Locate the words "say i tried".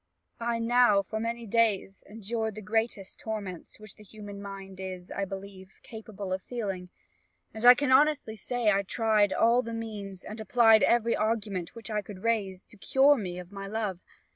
8.35-9.31